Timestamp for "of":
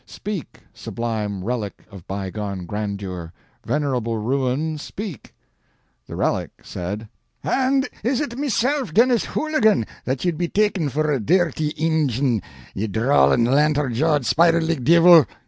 1.91-2.07